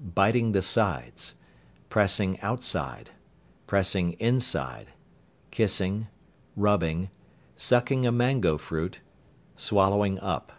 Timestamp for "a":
8.04-8.10